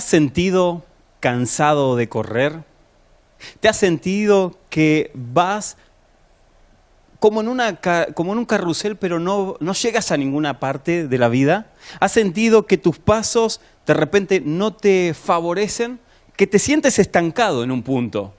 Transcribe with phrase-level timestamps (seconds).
[0.00, 0.82] has sentido
[1.20, 2.64] cansado de correr?
[3.60, 5.76] ¿Te has sentido que vas
[7.18, 7.78] como en, una,
[8.14, 11.70] como en un carrusel, pero no, no llegas a ninguna parte de la vida?
[12.00, 16.00] ¿Has sentido que tus pasos de repente no te favorecen?
[16.34, 18.34] ¿Que te sientes estancado en un punto?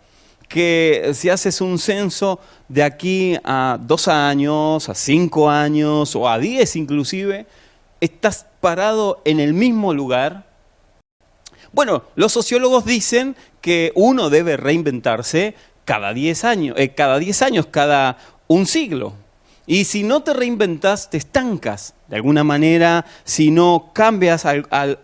[0.47, 2.37] que si haces un censo
[2.67, 7.45] de aquí a dos años, a cinco años o a diez inclusive,
[8.01, 10.50] estás parado en el mismo lugar.
[11.73, 17.67] Bueno, los sociólogos dicen que uno debe reinventarse cada diez años, eh, cada diez años,
[17.67, 18.17] cada
[18.47, 19.13] un siglo.
[19.65, 21.93] Y si no te reinventas, te estancas.
[22.09, 24.45] De alguna manera, si no cambias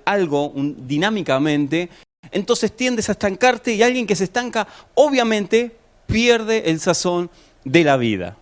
[0.03, 1.89] algo dinámicamente,
[2.31, 7.29] entonces tiendes a estancarte y alguien que se estanca obviamente pierde el sazón
[7.63, 8.35] de la vida.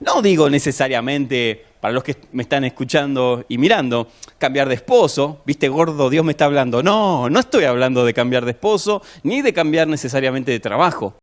[0.00, 4.08] No digo necesariamente, para los que me están escuchando y mirando,
[4.38, 6.82] cambiar de esposo, viste gordo, Dios me está hablando.
[6.82, 11.16] No, no estoy hablando de cambiar de esposo, ni de cambiar necesariamente de trabajo.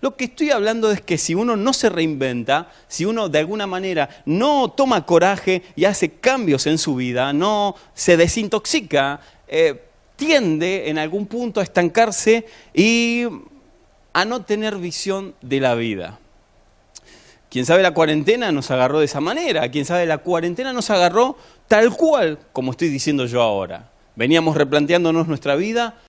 [0.00, 3.66] Lo que estoy hablando es que si uno no se reinventa, si uno de alguna
[3.66, 9.82] manera no toma coraje y hace cambios en su vida, no se desintoxica, eh,
[10.16, 13.24] tiende en algún punto a estancarse y
[14.12, 16.18] a no tener visión de la vida.
[17.54, 21.36] Quién sabe la cuarentena nos agarró de esa manera, quién sabe la cuarentena nos agarró
[21.68, 23.92] tal cual como estoy diciendo yo ahora.
[24.16, 26.02] Veníamos replanteándonos nuestra vida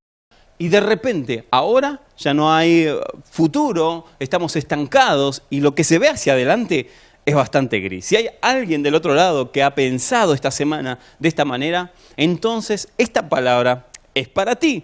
[0.57, 2.87] y de repente ahora ya no hay
[3.29, 6.89] futuro, estamos estancados y lo que se ve hacia adelante
[7.27, 8.05] es bastante gris.
[8.07, 12.87] Si hay alguien del otro lado que ha pensado esta semana de esta manera, entonces
[12.97, 14.83] esta palabra es para ti.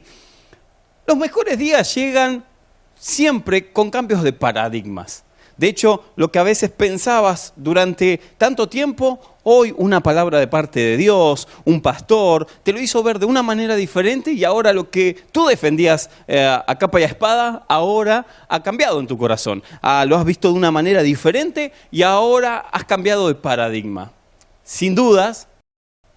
[1.07, 2.45] Los mejores días llegan
[2.93, 5.23] siempre con cambios de paradigmas.
[5.61, 10.79] De hecho, lo que a veces pensabas durante tanto tiempo, hoy una palabra de parte
[10.79, 14.89] de Dios, un pastor, te lo hizo ver de una manera diferente y ahora lo
[14.89, 19.61] que tú defendías eh, a capa y a espada, ahora ha cambiado en tu corazón.
[19.83, 24.11] Ah, lo has visto de una manera diferente y ahora has cambiado de paradigma.
[24.63, 25.47] Sin dudas,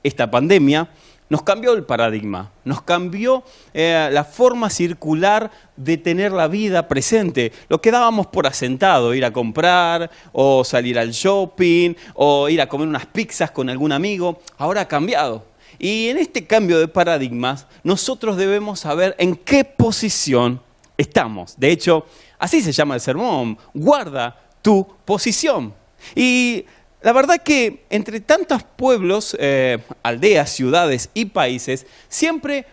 [0.02, 0.88] esta pandemia
[1.28, 3.42] nos cambió el paradigma, nos cambió
[3.72, 7.52] eh, la forma circular de tener la vida presente.
[7.68, 12.68] Lo que dábamos por asentado, ir a comprar o salir al shopping o ir a
[12.68, 15.44] comer unas pizzas con algún amigo, ahora ha cambiado.
[15.78, 20.60] Y en este cambio de paradigmas, nosotros debemos saber en qué posición
[20.96, 21.58] estamos.
[21.58, 22.06] De hecho,
[22.38, 25.74] así se llama el sermón, guarda tu posición.
[26.14, 26.64] Y
[27.04, 32.64] la verdad que entre tantos pueblos, eh, aldeas, ciudades y países, siempre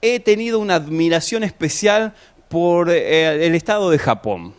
[0.00, 2.14] he tenido una admiración especial
[2.48, 4.54] por eh, el estado de Japón.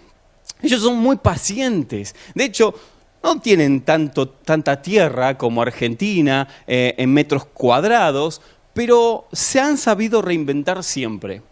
[0.62, 2.16] Ellos son muy pacientes.
[2.36, 2.76] De hecho,
[3.24, 8.42] no tienen tanto, tanta tierra como Argentina eh, en metros cuadrados,
[8.74, 11.44] pero se han sabido reinventar siempre.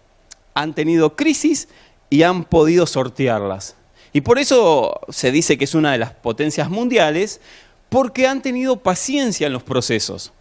[0.56, 1.70] Han tenido crisis
[2.10, 3.78] y han podido sortearlas.
[4.16, 7.42] Y por eso se dice que es una de las potencias mundiales,
[7.90, 10.32] porque han tenido paciencia en los procesos.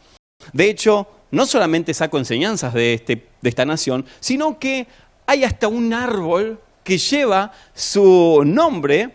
[0.52, 4.86] De hecho, no solamente saco enseñanzas de, este, de esta nación, sino que
[5.26, 9.10] hay hasta un árbol que lleva su nombre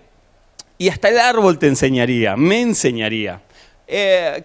[0.78, 3.42] y hasta el árbol te enseñaría, me enseñaría.
[3.88, 4.44] Eh,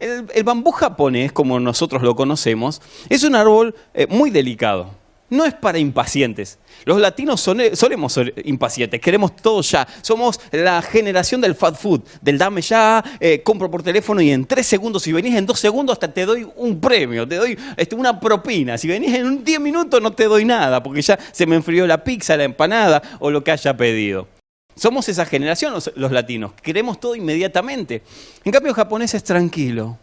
[0.00, 4.98] el, bambú japonés, como nosotros lo conocemos, es un árbol eh, muy delicado
[5.30, 6.58] no es para impacientes.
[6.84, 9.86] Los latinos solemos ser impacientes, queremos todo ya.
[10.02, 14.44] Somos la generación del fast food, del dame ya, eh, compro por teléfono y en
[14.44, 17.94] tres segundos, si venís en dos segundos, hasta te doy un premio, te doy este,
[17.94, 18.76] una propina.
[18.76, 21.86] Si venís en un diez minutos, no te doy nada, porque ya se me enfrió
[21.86, 24.28] la pizza, la empanada o lo que haya pedido.
[24.74, 28.02] Somos esa generación los, los latinos, queremos todo inmediatamente.
[28.44, 29.98] En cambio, el japonés es tranquilo,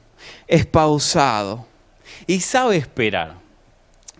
[0.48, 1.66] es pausado
[2.28, 3.47] y sabe esperar.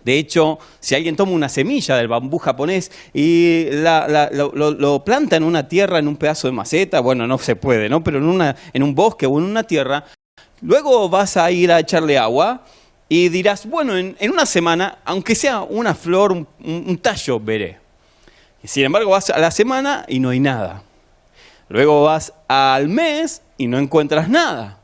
[0.08, 5.68] De hecho, si alguien toma una semilla del bambú japonés y lo, planta en una
[5.68, 8.02] tierra, en un pedazo de maceta, bueno, no se puede, ¿no?
[8.02, 10.06] Pero en, una, en un bosque o en una tierra,
[10.62, 12.64] luego vas a ir a echarle agua
[13.06, 17.76] y dirás, bueno, en, una semana, aunque sea una flor, un, un tallo, veré.
[18.64, 20.84] Sin embargo, vas a la semana y no hay nada.
[21.68, 24.77] Luego vas al mes y no encuentras nada.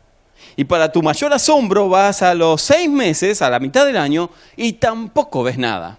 [0.57, 4.31] Y para tu mayor asombro vas a los seis meses, a la mitad del año,
[4.57, 5.99] y tampoco ves nada.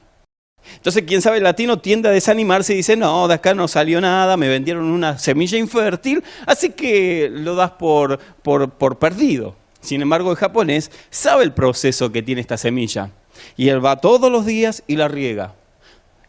[0.75, 4.02] Entonces, quién sabe, el latino tiende a desanimarse y dice, no, de acá no salió
[4.02, 9.56] nada, me vendieron una semilla infértil, así que lo das por, por, perdido.
[9.81, 13.12] Sin embargo, el japonés sabe el proceso que tiene esta semilla.
[13.56, 15.54] Y él va todos los días y la riega.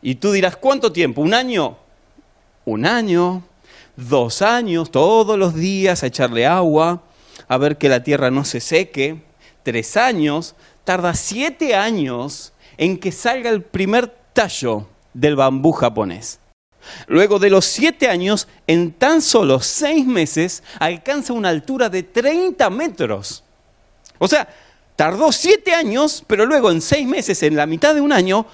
[0.03, 1.23] Y tú dirás, ¿cuánto tiempo?
[1.23, 1.79] ¿Un año?
[2.65, 3.43] Un año,
[3.97, 7.03] dos años, todos los días a echarle agua
[7.49, 9.23] a ver que la tierra no se seque,
[9.63, 10.55] tres años,
[10.85, 16.41] tarda siete años en que salga el primer tallo del bambú japonés.
[17.09, 22.71] Luego de los siete años, en tan solo seis meses, alcanza una altura de 30
[22.71, 23.43] metros.
[24.19, 24.49] O sea,
[24.95, 28.47] tardó siete años, pero luego en seis meses, en la mitad de un año,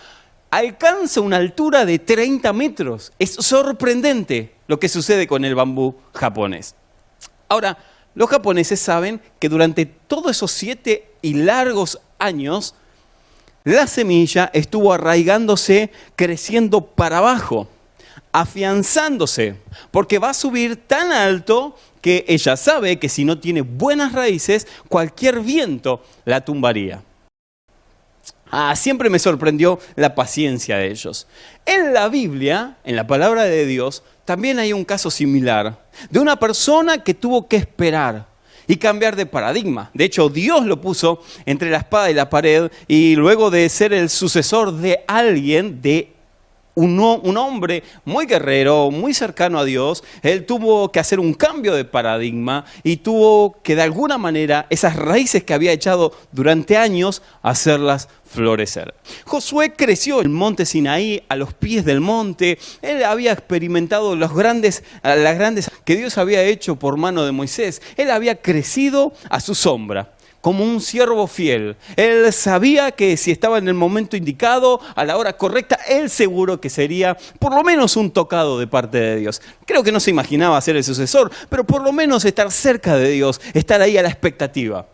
[0.50, 3.12] alcanza una altura de 30 metros.
[3.18, 6.74] Es sorprendente lo que sucede con el bambú japonés.
[7.48, 7.76] Ahora,
[8.14, 12.75] los japoneses saben que durante todos esos siete y largos años,
[13.64, 17.69] la semilla estuvo arraigándose, creciendo para abajo,
[18.32, 19.56] afianzándose,
[19.91, 24.67] porque va a subir tan alto que ella sabe que si no tiene buenas raíces,
[24.88, 27.03] cualquier viento la tumbaría.
[28.50, 31.26] Ah, siempre me sorprendió la paciencia de ellos.
[31.64, 35.78] En la Biblia, en la palabra de Dios, también hay un caso similar
[36.10, 38.26] de una persona que tuvo que esperar
[38.66, 39.90] y cambiar de paradigma.
[39.92, 43.92] De hecho, Dios lo puso entre la espada y la pared y luego de ser
[43.92, 46.12] el sucesor de alguien, de
[46.74, 51.84] un, hombre muy guerrero, muy cercano a Dios, él tuvo que hacer un cambio de
[51.84, 58.08] paradigma y tuvo que de alguna manera esas raíces que había echado durante años hacerlas
[58.24, 58.94] florecer.
[59.24, 62.58] Josué creció en el monte Sinaí, a los pies del monte.
[62.80, 67.82] Él había experimentado grandes, las grandes que Dios había hecho por mano de Moisés.
[67.96, 71.76] Él había crecido a su sombra como un siervo fiel.
[71.96, 76.60] Él sabía que si estaba en el momento indicado, a la hora correcta, él seguro
[76.60, 79.40] que sería por lo menos un tocado de parte de Dios.
[79.64, 83.10] Creo que no se imaginaba ser el sucesor, pero por lo menos estar cerca de
[83.10, 84.86] Dios, estar ahí a la expectativa.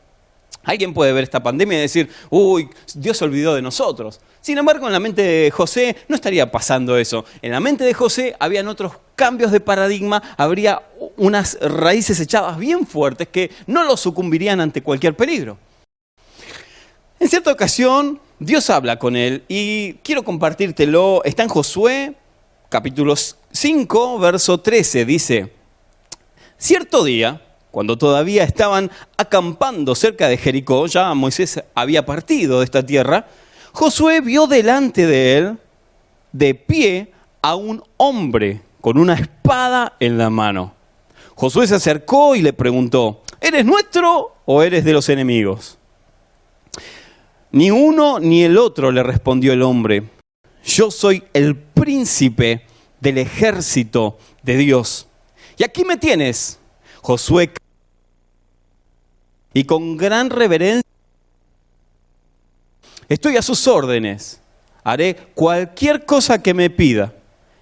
[0.64, 4.20] Alguien puede ver esta pandemia y decir, uy, Dios se olvidó de nosotros.
[4.42, 7.24] Sin embargo, en la mente de José no estaría pasando eso.
[7.40, 10.82] En la mente de José habían otros cambios de paradigma, habría
[11.19, 15.59] unas raíces echadas bien fuertes que no lo sucumbirían ante cualquier peligro.
[17.20, 21.23] En cierta ocasión, Dios habla con él y quiero compartírtelo.
[21.25, 22.15] Está en Josué,
[22.69, 23.15] capítulo
[23.50, 25.05] 5, verso 13.
[25.05, 25.53] Dice,
[26.56, 32.87] cierto día, cuando todavía estaban acampando cerca de Jericó, ya Moisés había partido de esta
[32.87, 33.26] tierra,
[33.73, 35.59] Josué vio delante de él,
[36.32, 37.12] de pie,
[37.43, 40.77] a un hombre con una espada en la mano.
[41.38, 45.79] Josué se acercó y le preguntó, ¿eres nuestro o eres de los enemigos?
[47.52, 50.02] Ni uno ni el otro, le respondió el hombre.
[50.64, 52.67] Yo soy el príncipe
[52.99, 55.06] del ejército de Dios.
[55.56, 56.58] Y aquí me tienes.
[57.02, 57.52] Josué
[59.55, 60.82] y con gran reverencia
[63.08, 64.41] estoy a sus órdenes.
[64.82, 67.14] Haré cualquier cosa que me pida.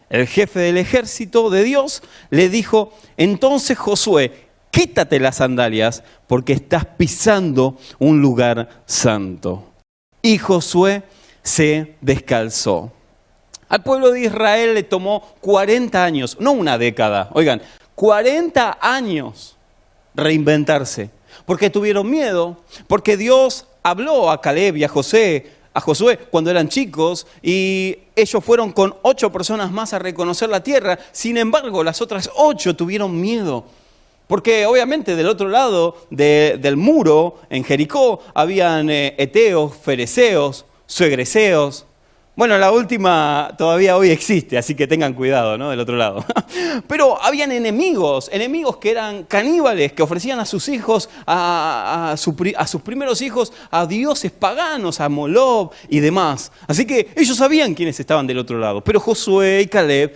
[0.09, 6.85] El jefe del ejército de Dios le dijo, entonces Josué, quítate las sandalias porque estás
[6.85, 9.73] pisando un lugar santo.
[10.23, 11.03] Y Josué
[11.43, 12.93] se descalzó.
[13.69, 17.61] Al pueblo de Israel le tomó 40 años, no una década, oigan,
[17.97, 19.57] 40 años
[20.15, 21.11] reinventarse
[21.45, 22.57] porque tuvieron miedo,
[22.87, 28.43] porque Dios habló a Caleb y a José, a Josué cuando eran chicos y ellos
[28.43, 30.99] fueron con ocho personas más a reconocer la tierra.
[31.13, 33.65] Sin embargo, las otras ocho tuvieron miedo.
[34.27, 41.86] Porque obviamente del otro lado del muro, en Jericó, habían eh, eteos, fereceos, suegreseos,
[42.37, 45.71] bueno, la última todavía hoy existe, así que tengan cuidado, ¿no?
[45.71, 46.23] Del otro lado.
[46.87, 53.23] Pero habían enemigos, enemigos que eran caníbales, que ofrecían a sus hijos, a, sus primeros
[53.23, 56.53] hijos, a dioses paganos, a Molob y demás.
[56.67, 58.85] Así que ellos sabían quiénes estaban del otro lado.
[58.85, 60.15] Pero Josué y Caleb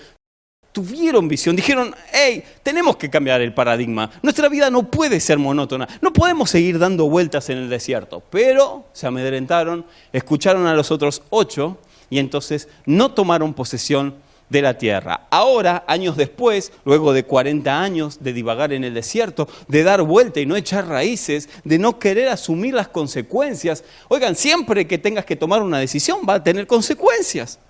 [0.73, 4.11] tuvieron visión, dijeron, hey, tenemos que cambiar el paradigma.
[4.23, 8.23] Nuestra vida no puede ser monótona, no podemos seguir dando vueltas en el desierto.
[8.29, 11.79] Pero se amedrentaron, escucharon a los otros ocho
[12.11, 14.15] y entonces no tomaron posesión
[14.51, 15.29] de la tierra.
[15.31, 20.41] Ahora, años después, luego de 40 años de divagar en el desierto, de dar vuelta
[20.41, 25.37] y no echar raíces, de no querer asumir las consecuencias, oigan, siempre que tengas que
[25.37, 27.61] tomar una decisión va a tener consecuencias.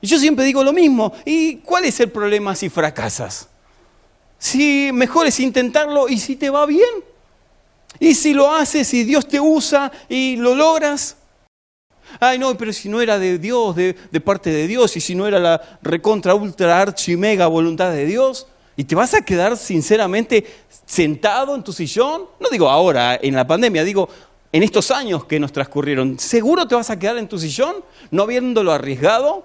[0.00, 3.48] Y yo siempre digo lo mismo, ¿y cuál es el problema si fracasas?
[4.36, 7.04] Si mejor es intentarlo y si te va bien.
[8.00, 11.16] Y si lo haces y Dios te usa y lo logras,
[12.20, 13.94] Ay, no, pero si no era de Dios, de,
[14.24, 18.46] parte de Dios, y si no era la recontra, ultra, archi, mega voluntad de Dios,
[18.76, 20.46] ¿y te vas a quedar sinceramente
[20.86, 22.24] sentado en tu sillón?
[22.40, 24.08] No digo ahora, en la pandemia, digo
[24.52, 26.18] en estos años que nos transcurrieron.
[26.18, 29.44] ¿Seguro te vas a quedar en tu sillón, no habiéndolo arriesgado?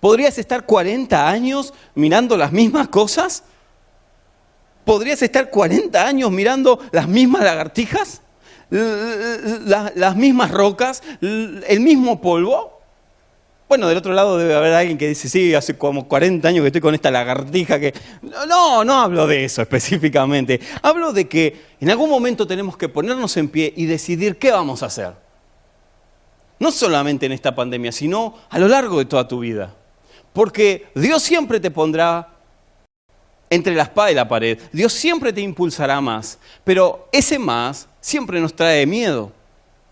[0.00, 3.42] ¿Podrías estar 40 años mirando las mismas cosas?
[4.84, 8.20] ¿Podrías estar 40 años mirando las mismas lagartijas?
[8.70, 12.76] Las mismas rocas, el mismo polvo.
[13.68, 16.68] Bueno, del otro lado debe haber alguien que dice, sí, hace como 40 años que
[16.68, 17.92] estoy con esta lagartija que...
[18.46, 20.60] No, no hablo de eso específicamente.
[20.82, 24.84] Hablo de que en algún momento tenemos que ponernos en pie y decidir qué vamos
[24.84, 25.14] a hacer.
[26.60, 29.74] No solamente en esta pandemia, sino a lo largo de toda tu vida.
[30.32, 32.28] Porque Dios siempre te pondrá
[33.50, 34.60] entre la espada y la pared.
[34.72, 36.38] Dios siempre te impulsará más.
[36.62, 39.32] Pero ese más siempre nos trae miedo.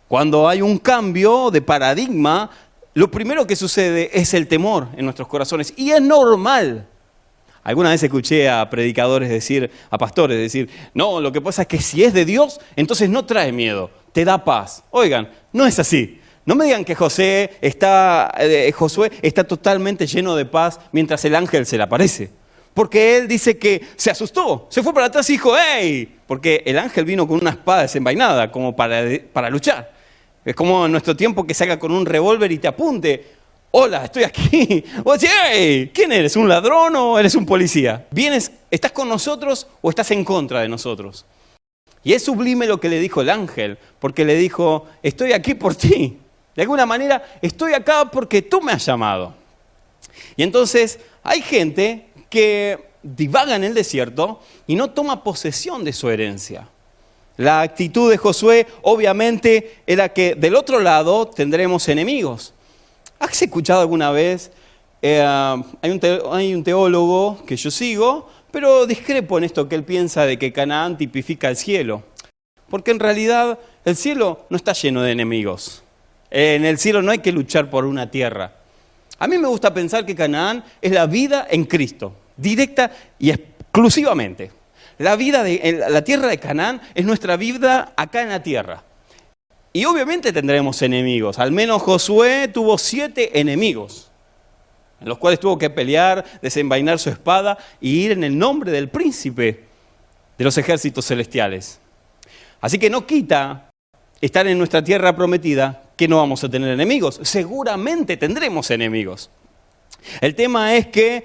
[0.06, 2.48] Cuando hay un cambio de paradigma,
[2.94, 5.74] lo primero que sucede es el temor en nuestros corazones.
[5.76, 6.86] Y es normal.
[7.64, 11.80] Alguna vez escuché a predicadores decir, a pastores decir, no, lo que pasa es que
[11.80, 14.84] si es de Dios, entonces no trae miedo, te da paz.
[14.92, 16.20] Oigan, no es así.
[16.46, 21.34] No me digan que José está, eh, Josué está totalmente lleno de paz mientras el
[21.34, 22.30] ángel se le aparece.
[22.74, 26.18] Porque él dice que se asustó, se fue para atrás y dijo, ¡hey!
[26.26, 29.02] Porque el ángel vino con una espada desenvainada como para,
[29.32, 29.94] para luchar.
[30.44, 33.24] Es como en nuestro tiempo que salga con un revólver y te apunte.
[33.70, 34.84] Hola, estoy aquí.
[35.04, 35.14] O
[35.92, 36.36] ¿quién eres?
[36.36, 38.06] ¿Un ladrón o eres un policía?
[38.10, 41.24] ¿Vienes, estás con nosotros o estás en contra de nosotros?
[42.02, 45.74] Y es sublime lo que le dijo el ángel, porque le dijo, estoy aquí por
[45.74, 46.18] ti.
[46.54, 49.34] De alguna manera, estoy acá porque tú me has llamado.
[50.36, 56.08] Y entonces hay gente que divaga en el desierto y no toma posesión de su
[56.08, 56.68] herencia.
[57.36, 62.54] La actitud de Josué obviamente era que del otro lado tendremos enemigos.
[63.18, 64.52] ¿Has escuchado alguna vez?
[65.02, 66.00] Eh, hay, un
[66.32, 70.52] hay, un teólogo que yo sigo, pero discrepo en esto que él piensa de que
[70.52, 72.04] Canaán tipifica el cielo.
[72.70, 75.82] Porque en realidad el cielo no está lleno de enemigos.
[76.30, 78.63] En el cielo no hay que luchar por una tierra.
[79.18, 84.50] A mí me gusta pensar que Canaán es la vida en Cristo, directa y exclusivamente.
[84.98, 88.84] La vida de la tierra de Canaán es nuestra vida acá en la tierra.
[89.72, 91.38] Y obviamente tendremos enemigos.
[91.40, 94.10] Al menos Josué tuvo siete enemigos,
[95.00, 98.88] en los cuales tuvo que pelear, desenvainar su espada y ir en el nombre del
[98.88, 99.64] príncipe
[100.38, 101.80] de los ejércitos celestiales.
[102.60, 103.70] Así que no quita
[104.24, 107.20] estar en nuestra tierra prometida que no vamos a tener enemigos.
[107.22, 109.30] Seguramente tendremos enemigos.
[110.20, 111.24] El tema es que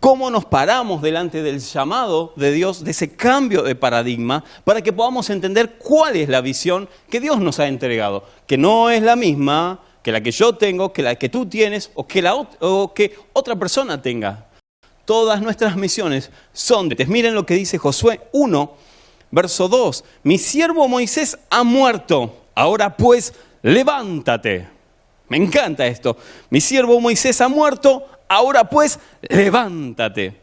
[0.00, 4.92] cómo nos paramos delante del llamado de Dios, de ese cambio de paradigma, para que
[4.92, 9.16] podamos entender cuál es la visión que Dios nos ha entregado, que no es la
[9.16, 12.94] misma que la que yo tengo, que la que tú tienes o que, la, o
[12.94, 14.46] que otra persona tenga.
[15.04, 17.04] Todas nuestras misiones son de...
[17.06, 18.76] Miren lo que dice Josué 1,
[19.30, 20.04] verso 2.
[20.22, 24.68] Mi siervo Moisés ha muerto, ahora pues levántate.
[25.28, 26.16] Me encanta esto.
[26.50, 30.34] Mi siervo Moisés ha muerto, ahora pues levántate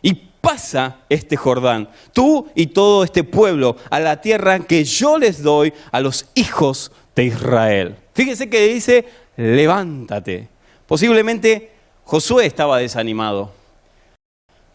[0.00, 5.42] y pasa este Jordán, tú y todo este pueblo, a la tierra que yo les
[5.42, 7.96] doy a los hijos de Israel.
[8.14, 9.04] Fíjese que dice,
[9.36, 10.48] levántate.
[10.86, 11.72] Posiblemente
[12.04, 13.52] Josué estaba desanimado.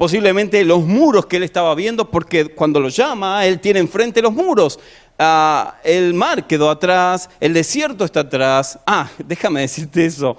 [0.02, 4.34] Posiblemente los muros que él estaba viendo, porque cuando lo llama, él tiene enfrente los
[4.34, 4.80] muros.
[5.24, 8.80] Ah, el mar quedó atrás, el desierto está atrás.
[8.88, 10.36] Ah, déjame decirte eso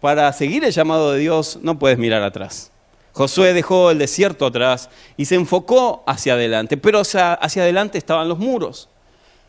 [0.00, 2.72] para seguir el llamado de Dios no puedes mirar atrás.
[3.12, 8.38] Josué dejó el desierto atrás y se enfocó hacia adelante, pero hacia, adelante estaban los
[8.38, 8.90] muros,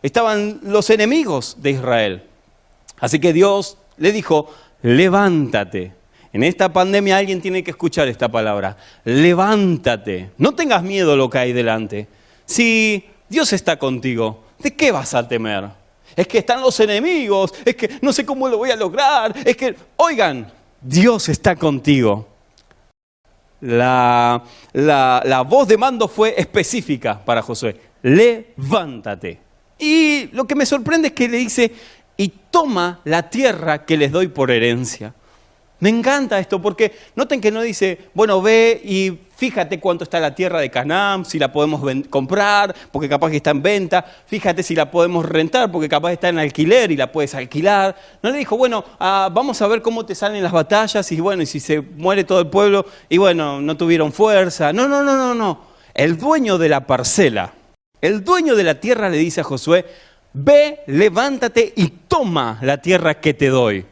[0.04, 2.24] estaban los enemigos de Israel.
[3.00, 4.50] Así que Dios le dijo,
[4.84, 5.94] levántate.
[6.32, 11.40] En esta pandemia alguien tiene que escuchar esta palabra, levántate, no tengas miedo lo que
[11.40, 12.08] hay delante.
[12.46, 15.70] Si Dios está contigo, ¿de qué vas a temer?
[16.16, 19.56] es que están los enemigos, es que no sé cómo lo voy a lograr, es
[19.58, 22.28] que, oigan, Dios está contigo.
[23.62, 24.44] La,
[24.74, 29.40] la, voz de mando fue específica para Josué, levántate.
[29.80, 31.72] Y lo que me sorprende es que le dice,
[32.16, 35.14] y toma la tierra que les doy por herencia.
[35.80, 40.34] Me encanta esto porque noten que no dice, bueno, ve y fíjate cuánto está la
[40.34, 44.74] tierra de Canaán, si la podemos comprar, porque capaz que está en venta, fíjate si
[44.74, 47.94] la podemos rentar, porque capaz está en alquiler y la puedes alquilar.
[48.24, 51.44] No le dijo, bueno, ah, vamos a ver cómo te salen las batallas y bueno,
[51.44, 54.72] y si se muere todo el pueblo y bueno, no tuvieron fuerza.
[54.72, 55.76] No, no, no, no, no.
[55.94, 57.54] El dueño de la parcela,
[58.00, 59.86] el dueño de la tierra le dice a Josué,
[60.32, 63.86] ve, levántate y toma la tierra que te doy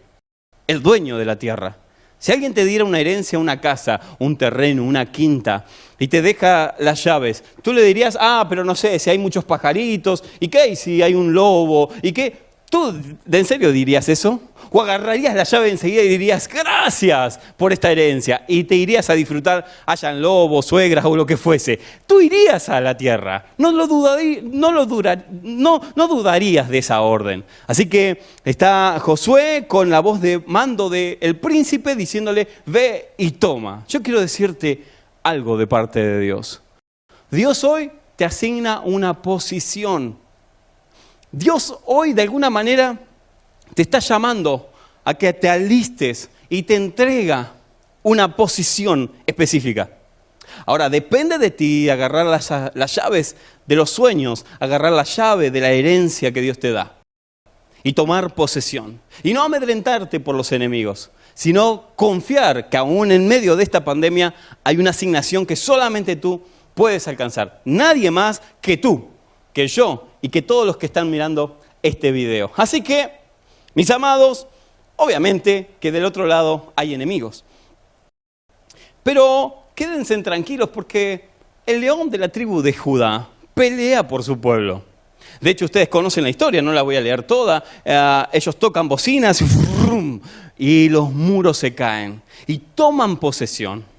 [0.68, 1.78] el dueño de la tierra.
[2.18, 5.66] Si alguien te diera una herencia, una casa, un terreno, una quinta,
[6.00, 9.44] y te deja las llaves, tú le dirías, ah, pero no sé, si hay muchos
[9.44, 11.90] pajaritos, ¿y qué si hay un lobo?
[12.02, 12.43] ¿Y qué?
[12.74, 12.92] ¿Tú
[13.24, 14.42] de en serio dirías eso?
[14.72, 18.46] ¿O agarrarías la llave enseguida y dirías, gracias por esta herencia.
[18.48, 21.80] Y te irías a disfrutar, hayan lobos, suegras o lo que fuese.
[22.08, 23.46] Tú irías a la tierra.
[23.60, 23.86] No, lo
[26.08, 27.44] dudarías de esa orden.
[27.68, 33.86] Así que está Josué con la voz de mando del príncipe diciéndole, ve y toma.
[33.88, 34.84] Yo quiero decirte
[35.22, 36.64] algo de parte de Dios.
[37.30, 40.23] Dios hoy te asigna una posición.
[41.34, 42.96] Dios hoy de alguna manera
[43.74, 44.70] te está llamando
[45.04, 47.54] a que te alistes y te entrega
[48.04, 49.90] una posición específica.
[50.68, 53.36] Ahora, depende de ti agarrar las, las, llaves
[53.66, 57.00] de los sueños, agarrar la llave de la herencia que Dios te da
[57.82, 59.02] y tomar posesión.
[59.24, 64.36] Y no amedrentarte por los enemigos, sino confiar que aún en medio de esta pandemia
[64.64, 66.44] hay una asignación que solamente tú
[66.76, 67.62] puedes alcanzar.
[67.66, 69.10] Nadie más que tú,
[69.54, 72.52] que yo y que todos los que están mirando este video.
[72.56, 73.12] Así que,
[73.76, 74.48] mis amados,
[74.96, 77.44] obviamente que del otro lado hay enemigos.
[79.04, 81.30] Pero quédense tranquilos porque
[81.66, 84.84] el león de la tribu de Judá pelea por su pueblo.
[85.40, 87.64] De hecho, ustedes conocen la historia, no la voy a leer toda.
[87.84, 89.44] Eh, ellos tocan bocinas
[90.58, 93.93] y los muros se caen y toman posesión.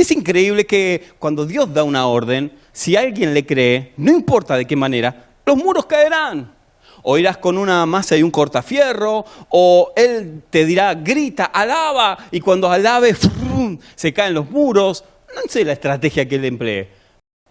[0.00, 4.64] Es increíble que cuando Dios da una orden, si alguien le cree, no importa de
[4.64, 6.54] qué manera, los muros caerán.
[7.02, 12.40] O irás con una masa y un cortafierro, o Él te dirá, grita, alaba, y
[12.40, 13.14] cuando alabe,
[13.94, 15.04] se caen los muros.
[15.34, 16.88] No sé la estrategia que Él emplee,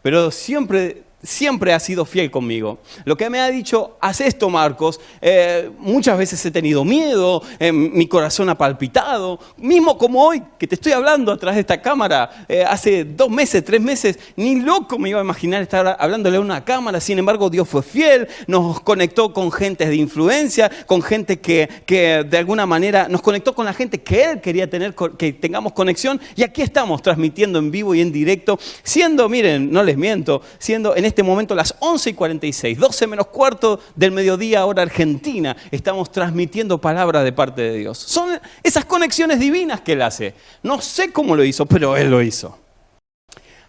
[0.01, 2.79] pero siempre siempre ha sido fiel conmigo.
[3.05, 7.71] Lo que me ha dicho, haz esto, Marcos, eh, muchas veces he tenido miedo, eh,
[7.71, 12.45] mi corazón ha palpitado, mismo como hoy que te estoy hablando atrás de esta cámara,
[12.47, 16.41] eh, hace dos meses, tres meses, ni loco me iba a imaginar estar hablándole a
[16.41, 21.39] una cámara, sin embargo Dios fue fiel, nos conectó con gente de influencia, con gente
[21.39, 25.33] que, que de alguna manera nos conectó con la gente que Él quería tener, que
[25.33, 29.98] tengamos conexión, y aquí estamos transmitiendo en vivo y en directo, siendo, miren, no les
[29.98, 34.83] miento, siendo en este momento las 11 y 46, 12 menos cuarto del mediodía, hora
[34.83, 37.98] argentina, estamos transmitiendo palabras de parte de Dios.
[37.98, 40.33] Son esas conexiones divinas que Él hace.
[40.63, 42.57] No sé cómo lo hizo, pero Él lo hizo.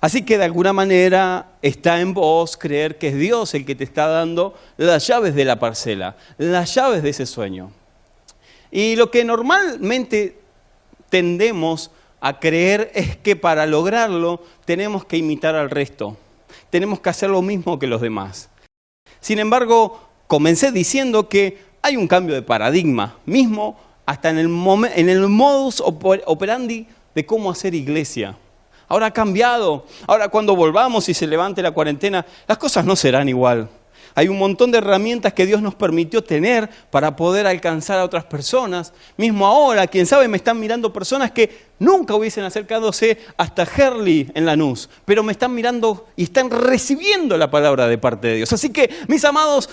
[0.00, 3.84] Así que de alguna manera está en vos creer que es Dios el que te
[3.84, 7.70] está dando las llaves de la parcela, las llaves de ese sueño.
[8.70, 10.38] Y lo que normalmente
[11.10, 16.16] tendemos a creer es que para lograrlo tenemos que imitar al resto
[16.70, 18.48] tenemos que hacer lo mismo que los demás.
[19.20, 24.46] Sin embargo, comencé diciendo que hay un cambio de paradigma, mismo hasta en el,
[24.94, 28.36] en el modus operandi de cómo hacer iglesia.
[28.88, 29.86] Ahora ha cambiado.
[30.06, 33.68] Ahora cuando volvamos y se levante la cuarentena, las cosas no serán igual.
[34.14, 38.24] Hay un montón de herramientas que Dios nos permitió tener para poder alcanzar a otras
[38.24, 38.92] personas.
[39.16, 44.46] Mismo ahora, quién sabe, me están mirando personas que nunca hubiesen acercadose hasta Herley en
[44.46, 48.52] Lanús, pero me están mirando y están recibiendo la palabra de parte de Dios.
[48.52, 49.68] Así que, mis amados,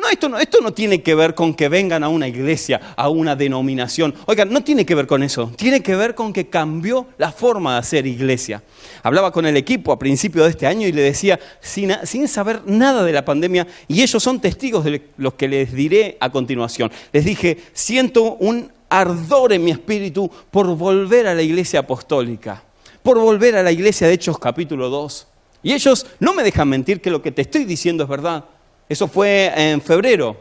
[0.00, 3.08] no esto, no, esto no tiene que ver con que vengan a una iglesia, a
[3.08, 4.14] una denominación.
[4.26, 5.52] Oigan, no tiene que ver con eso.
[5.56, 8.62] Tiene que ver con que cambió la forma de hacer iglesia.
[9.02, 13.04] Hablaba con el equipo a principio de este año y le decía, sin, saber nada
[13.04, 16.90] de la pandemia, y ellos son testigos de lo que les diré a continuación.
[17.12, 22.64] Les dije, siento un ardor en mi espíritu por volver a la iglesia apostólica,
[23.02, 25.26] por volver a la iglesia de Hechos capítulo 2.
[25.62, 28.44] Y ellos no me dejan mentir que lo que te estoy diciendo es verdad.
[28.90, 30.36] Eso fue en febrero.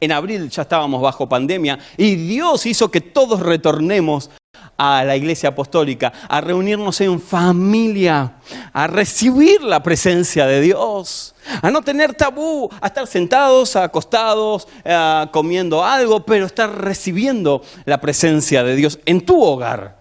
[0.00, 4.30] En abril ya estábamos bajo pandemia y Dios hizo que todos retornemos
[4.76, 8.34] a la iglesia apostólica, a reunirnos en familia,
[8.72, 15.26] a recibir la presencia de Dios, a no tener tabú, a estar sentados, acostados, eh,
[15.30, 19.98] comiendo algo, pero estar recibiendo la presencia de Dios en tu hogar.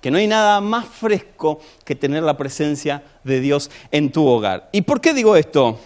[0.00, 4.68] Que no hay nada más fresco que tener la presencia de Dios en tu hogar.
[4.72, 5.78] ¿Y por qué digo esto?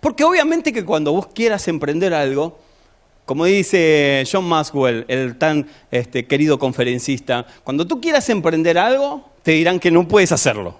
[0.00, 2.58] Porque obviamente que cuando vos quieras emprender algo,
[3.24, 9.52] como dice John Maxwell, el tan este, querido conferencista, cuando tú quieras emprender algo, te
[9.52, 10.78] dirán que no puedes hacerlo.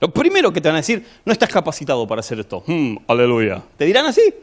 [0.00, 2.64] Lo primero que te van a decir, no estás capacitado para hacer esto.
[2.66, 3.62] Hmm, aleluya.
[3.76, 4.34] Te dirán así.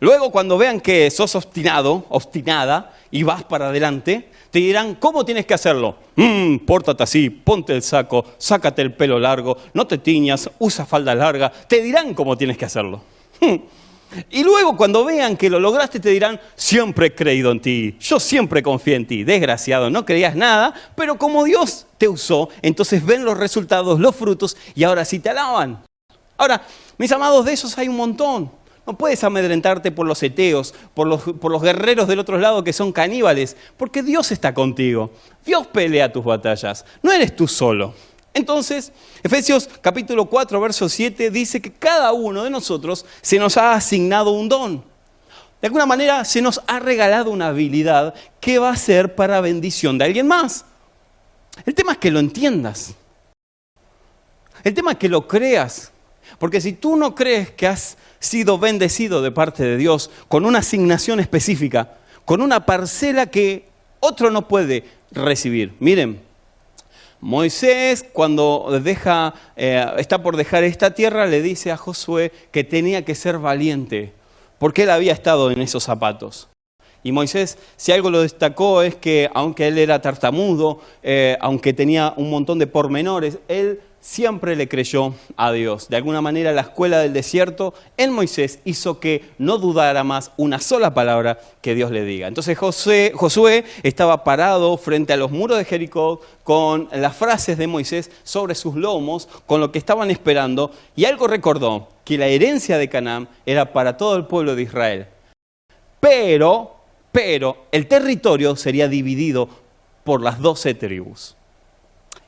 [0.00, 5.46] Luego, cuando vean que sos obstinado, obstinada, y vas para adelante, te dirán, ¿cómo tienes
[5.46, 5.96] que hacerlo?
[6.16, 11.14] Hmm, pórtate así, ponte el saco, sácate el pelo largo, no te tiñas, usa falda
[11.14, 11.50] larga.
[11.50, 13.02] Te dirán cómo tienes que hacerlo.
[14.28, 18.18] Y luego cuando vean que lo lograste te dirán, siempre he creído en ti, yo
[18.18, 23.24] siempre confié en ti, desgraciado, no creías nada, pero como Dios te usó, entonces ven
[23.24, 25.84] los resultados, los frutos y ahora sí te alaban.
[26.36, 26.62] Ahora,
[26.98, 28.50] mis amados, de esos hay un montón.
[28.86, 32.72] No puedes amedrentarte por los eteos, por los, por los guerreros del otro lado que
[32.72, 35.10] son caníbales, porque Dios está contigo.
[35.44, 36.84] Dios pelea tus batallas.
[37.02, 37.94] No eres tú solo.
[38.32, 43.74] Entonces, Efesios capítulo 4, verso 7 dice que cada uno de nosotros se nos ha
[43.74, 44.84] asignado un don.
[45.60, 49.98] De alguna manera se nos ha regalado una habilidad que va a ser para bendición
[49.98, 50.64] de alguien más.
[51.66, 52.94] El tema es que lo entiendas.
[54.62, 55.92] El tema es que lo creas.
[56.38, 60.60] Porque si tú no crees que has sido bendecido de parte de Dios con una
[60.60, 63.64] asignación específica, con una parcela que
[63.98, 65.74] otro no puede recibir.
[65.80, 66.20] Miren,
[67.20, 73.04] Moisés cuando deja, eh, está por dejar esta tierra le dice a Josué que tenía
[73.04, 74.12] que ser valiente,
[74.58, 76.48] porque él había estado en esos zapatos.
[77.02, 82.12] Y Moisés, si algo lo destacó es que aunque él era tartamudo, eh, aunque tenía
[82.16, 85.88] un montón de pormenores, él siempre le creyó a Dios.
[85.88, 90.58] De alguna manera la escuela del desierto en Moisés hizo que no dudara más una
[90.58, 92.26] sola palabra que Dios le diga.
[92.26, 98.10] Entonces Josué estaba parado frente a los muros de Jericó con las frases de Moisés
[98.24, 102.88] sobre sus lomos, con lo que estaban esperando, y algo recordó, que la herencia de
[102.88, 105.06] Canaán era para todo el pueblo de Israel.
[106.00, 106.74] Pero,
[107.12, 109.48] pero el territorio sería dividido
[110.02, 111.36] por las doce tribus.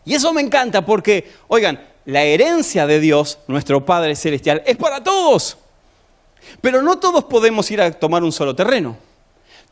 [0.05, 5.03] Y eso me encanta porque, oigan, la herencia de Dios, nuestro Padre Celestial, es para
[5.03, 5.57] todos.
[6.61, 8.97] Pero no todos podemos ir a tomar un solo terreno.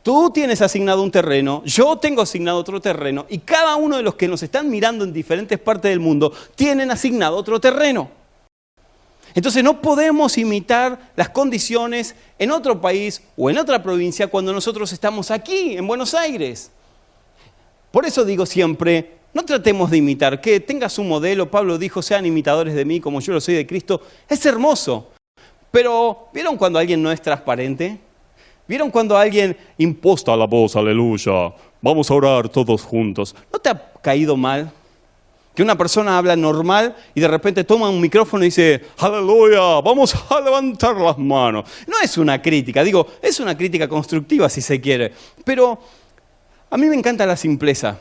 [0.03, 4.15] Tú tienes asignado un terreno, yo tengo asignado otro terreno y cada uno de los
[4.15, 8.09] que nos están mirando en diferentes partes del mundo tienen asignado otro terreno.
[9.35, 14.91] Entonces no podemos imitar las condiciones en otro país o en otra provincia cuando nosotros
[14.91, 16.71] estamos aquí, en Buenos Aires.
[17.91, 22.25] Por eso digo siempre, no tratemos de imitar, que tengas un modelo, Pablo dijo, sean
[22.25, 24.01] imitadores de mí como yo lo soy de Cristo.
[24.27, 25.11] Es hermoso.
[25.71, 27.97] Pero, ¿vieron cuando alguien no es transparente?
[28.67, 31.53] ¿Vieron cuando alguien imposta la voz, aleluya?
[31.81, 33.33] Vamos a orar todos juntos.
[33.51, 34.71] ¿No te ha caído mal?
[35.55, 40.13] Que una persona habla normal y de repente toma un micrófono y dice, aleluya, vamos
[40.29, 41.69] a levantar las manos.
[41.87, 45.13] No es una crítica, digo, es una crítica constructiva si se quiere.
[45.45, 45.79] Pero
[46.69, 47.97] a mí me encanta la simpleza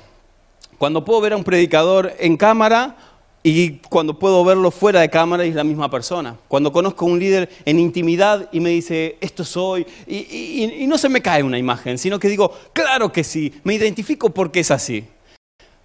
[0.80, 2.96] cuando puedo ver a un predicador en cámara
[3.42, 6.38] y cuando puedo verlo fuera de cámara y es la misma persona.
[6.48, 10.96] Cuando conozco a un líder en intimidad y me dice, esto soy, y, y no
[10.96, 14.70] se me cae una imagen, sino que digo, claro que sí, me identifico porque es
[14.70, 15.04] así.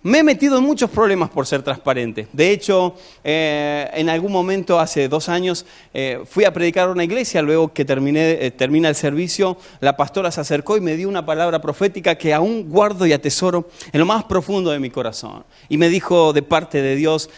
[0.05, 2.27] Me he metido en muchos problemas por ser transparente.
[2.31, 5.65] De hecho, eh, en algún momento, hace dos años,
[5.95, 9.97] eh, fui a predicar a una iglesia, luego que terminé, eh, termina el servicio, la
[9.97, 13.99] pastora se acercó y me dio una palabra profética que aún guardo y atesoro en
[13.99, 15.43] lo más profundo de mi corazón.
[15.69, 17.31] Y me dijo de parte de Dios,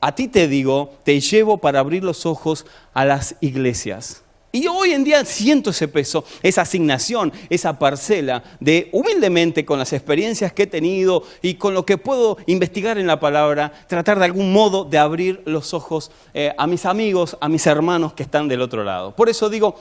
[0.00, 4.24] a ti te digo, te llevo para abrir los ojos a las iglesias.
[4.52, 9.92] Y hoy en día siento ese peso, esa asignación, esa parcela de humildemente con las
[9.92, 14.24] experiencias que he tenido y con lo que puedo investigar en la palabra, tratar de
[14.24, 18.48] algún modo de abrir los ojos eh, a mis amigos, a mis hermanos que están
[18.48, 19.14] del otro lado.
[19.14, 19.76] Por eso digo,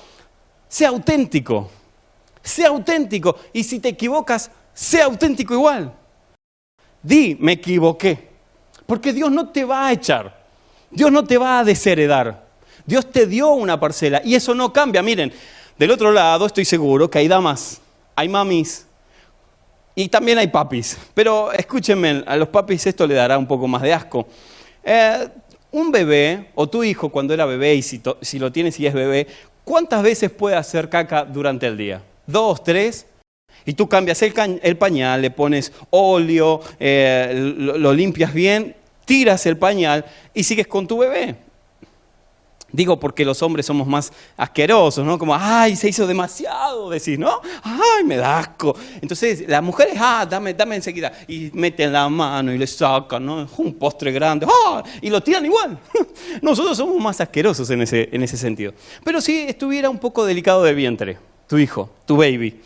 [0.68, 1.72] sea auténtico,
[2.44, 3.36] sea auténtico.
[3.52, 5.92] Y si te equivocas, sea auténtico igual.
[7.02, 8.30] Di, me equivoqué.
[8.86, 10.46] Porque Dios no te va a echar.
[10.92, 12.49] Dios no te va a desheredar.
[12.90, 15.04] Dios te dio una parcela y eso no cambia.
[15.04, 15.32] Miren,
[15.78, 17.80] del otro lado estoy seguro que hay damas,
[18.16, 18.88] hay mamis
[19.94, 20.98] y también hay papis.
[21.14, 24.28] Pero escúchenme, a los papis esto le dará un poco más de asco.
[24.84, 25.28] Eh,
[25.72, 29.28] un bebé o tu hijo cuando era bebé y si, lo tienes y es bebé,
[29.64, 32.02] ¿cuántas veces puede hacer caca durante el día?
[32.26, 33.06] ¿Dos, tres?
[33.68, 38.76] Y tú cambias el, pañal, le pones óleo, eh, lo limpias bien,
[39.06, 41.49] tiras el pañal y sigues con tu bebé.
[42.72, 45.18] Digo porque los hombres somos más asquerosos, ¿no?
[45.18, 47.42] Como, ay, se hizo demasiado, decís, ¿no?
[47.64, 48.76] Ay, me da asco.
[49.02, 51.12] Entonces, las mujeres, ah, dame, dame enseguida.
[51.28, 53.48] Y meten la mano y le sacan, ¿no?
[53.58, 55.80] Un postre grande, ah, y lo tiran igual.
[56.42, 58.74] Nosotros somos más asquerosos en ese, en ese sentido.
[59.04, 62.62] Pero si estuviera un poco delicado de vientre, tu hijo, tu baby,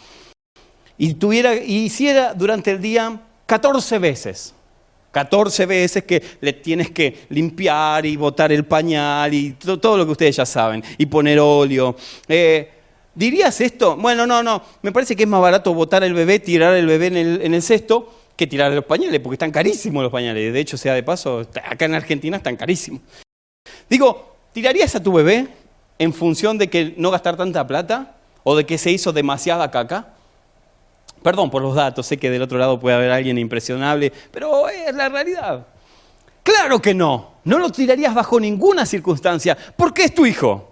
[0.98, 4.54] y tuviera, y hiciera durante el día 14 veces,
[5.14, 10.12] 14 veces que le tienes que limpiar y botar el pañal y todo, lo que
[10.12, 11.96] ustedes ya saben, y poner óleo.
[12.28, 12.72] Eh,
[13.14, 13.96] ¿Dirías esto?
[13.96, 17.08] Bueno, no, no, me parece que es más barato botar el bebé, tirar el bebé
[17.08, 20.52] en el, cesto, que tirar los pañales, porque están carísimos los pañales.
[20.52, 23.02] De hecho, sea de paso, acá en Argentina están carísimos.
[23.88, 25.48] Digo, ¿tirarías a tu bebé
[26.00, 30.13] en función de que no gastar tanta plata o de que se hizo demasiada caca?
[31.24, 34.94] Perdón por los datos, sé que del otro lado puede haber alguien impresionable, pero es
[34.94, 35.66] la realidad.
[36.44, 40.70] Claro que no, no lo tirarías bajo ninguna circunstancia, porque es tu hijo.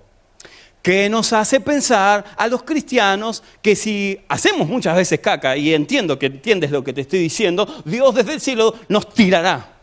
[0.82, 6.18] que nos hace pensar a los cristianos que si hacemos muchas veces caca, y entiendo
[6.18, 9.74] que entiendes lo que te estoy diciendo, Dios desde el cielo nos tirará,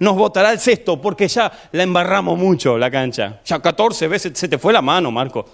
[0.00, 3.40] nos botará el cesto, porque ya la embarramos mucho la cancha.
[3.44, 5.46] Ya 14 veces se te fue la mano, Marco.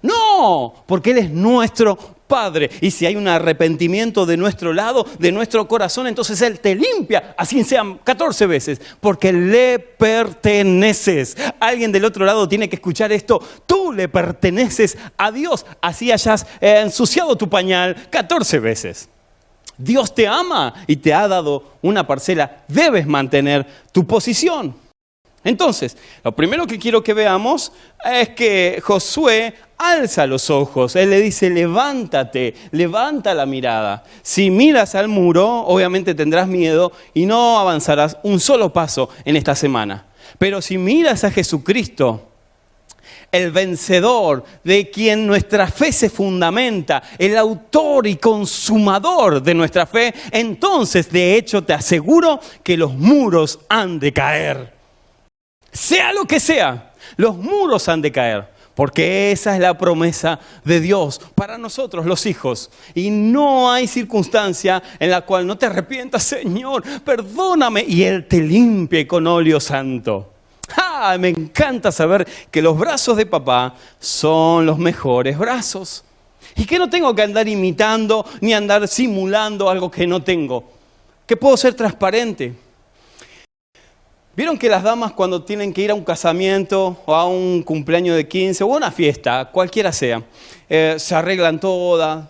[0.00, 1.96] No, porque Él es nuestro
[2.32, 2.70] Padre.
[2.80, 7.34] Y si hay un arrepentimiento de nuestro lado, de nuestro corazón, entonces Él te limpia,
[7.36, 11.36] así sean 14 veces, porque le perteneces.
[11.60, 13.38] Alguien del otro lado tiene que escuchar esto.
[13.66, 19.10] Tú le perteneces a Dios, así hayas ensuciado tu pañal 14 veces.
[19.76, 22.64] Dios te ama y te ha dado una parcela.
[22.66, 24.74] Debes mantener tu posición.
[25.44, 27.72] Entonces, lo primero que quiero que veamos
[28.04, 29.54] es que Josué
[29.90, 34.04] alza los ojos, él le dice, levántate, levanta la mirada.
[34.22, 39.54] Si miras al muro, obviamente tendrás miedo y no avanzarás un solo paso en esta
[39.54, 40.06] semana.
[40.38, 42.28] Pero si miras a Jesucristo,
[43.32, 50.14] el vencedor, de quien nuestra fe se fundamenta, el autor y consumador de nuestra fe,
[50.30, 54.74] entonces de hecho te aseguro que los muros han de caer.
[55.72, 58.51] Sea lo que sea, los muros han de caer.
[58.74, 62.70] Porque esa es la promesa de Dios para nosotros, los hijos.
[62.94, 68.40] Y no hay circunstancia en la cual no te arrepientas, Señor, perdóname, y Él te
[68.40, 70.32] limpie con óleo santo.
[70.76, 71.16] ¡Ah!
[71.18, 76.04] Me encanta saber que los brazos de papá son los mejores brazos.
[76.56, 80.64] Y que no tengo que andar imitando ni andar simulando algo que no tengo.
[81.26, 82.54] Que puedo ser transparente.
[84.34, 88.16] ¿Vieron que las damas cuando tienen que ir a un casamiento o a un cumpleaños
[88.16, 90.22] de 15 o a una fiesta, cualquiera sea,
[90.70, 92.24] eh, se arreglan todas?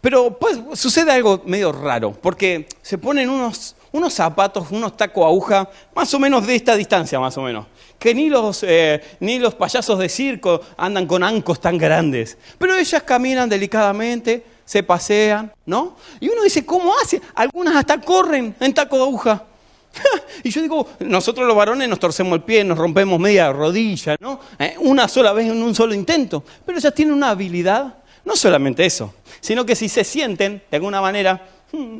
[0.00, 5.70] Pero pues sucede algo medio raro, porque se ponen unos, unos zapatos, unos tacos aguja,
[5.94, 7.66] más o menos de esta distancia, más o menos.
[8.00, 12.36] Que ni los, eh, ni los payasos de circo andan con ancos tan grandes.
[12.58, 15.94] Pero ellas caminan delicadamente, se pasean, ¿no?
[16.18, 17.22] Y uno dice, ¿cómo hace?
[17.36, 19.44] Algunas hasta corren en taco de aguja.
[20.44, 24.40] y yo digo, nosotros los varones nos torcemos el pie, nos rompemos media rodilla, ¿no?
[24.58, 26.42] Eh, una sola vez en un solo intento.
[26.64, 31.00] Pero ellas tienen una habilidad, no solamente eso, sino que si se sienten de alguna
[31.00, 31.98] manera, hmm,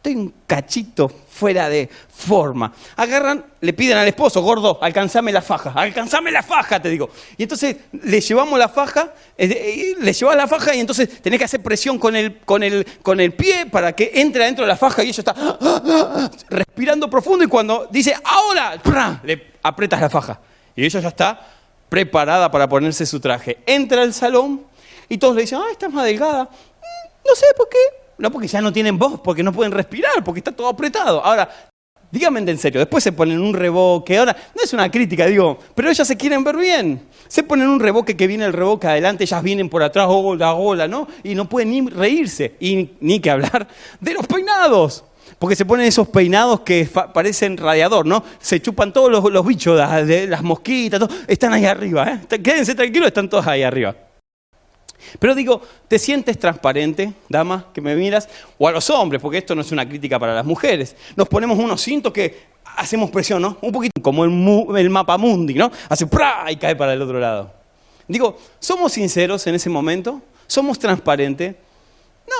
[0.00, 2.72] estoy un cachito fuera de forma.
[2.96, 7.10] Agarran, le piden al esposo, gordo, alcanzame la faja, alcanzame la faja, te digo.
[7.36, 11.44] Y entonces le llevamos la faja, eh, le llevas la faja y entonces tenés que
[11.44, 14.76] hacer presión con el, con, el, con el pie para que entre adentro de la
[14.76, 15.58] faja y ella está
[16.48, 18.80] respirando profundo y cuando dice, ahora,
[19.22, 20.40] le apretas la faja.
[20.74, 21.46] Y ella ya está
[21.90, 23.58] preparada para ponerse su traje.
[23.66, 24.62] Entra al salón
[25.10, 26.44] y todos le dicen, ah, estás más delgada.
[26.44, 30.22] Mm, no sé por qué, no, porque ya no tienen voz, porque no pueden respirar,
[30.22, 31.24] porque está todo apretado.
[31.24, 31.48] Ahora,
[32.10, 34.18] díganme en serio, después se ponen un reboque.
[34.18, 37.00] Ahora, no es una crítica, digo, pero ellas se quieren ver bien.
[37.28, 40.86] Se ponen un reboque que viene el reboque adelante, ellas vienen por atrás, hola, hola,
[40.86, 41.08] ¿no?
[41.24, 43.66] Y no pueden ni reírse, y ni que hablar
[44.00, 45.04] de los peinados.
[45.38, 48.22] Porque se ponen esos peinados que parecen radiador, ¿no?
[48.38, 52.38] Se chupan todos los, bichos, las, las mosquitas, todo, están ahí arriba, ¿eh?
[52.42, 53.94] Quédense tranquilos, están todos ahí arriba.
[55.18, 58.28] Pero digo, ¿te sientes transparente, dama, que me miras?
[58.58, 60.96] O a los hombres, porque esto no es una crítica para las mujeres.
[61.16, 63.58] Nos ponemos unos cintos que hacemos presión, ¿no?
[63.60, 65.70] Un poquito como el, el mapa mundi, ¿no?
[65.88, 66.50] Hace ¡pra!
[66.50, 67.52] y cae para el otro lado.
[68.08, 70.20] Digo, ¿somos sinceros en ese momento?
[70.46, 71.54] ¿Somos transparentes?